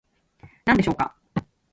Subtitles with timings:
[0.65, 1.15] 何でしょうか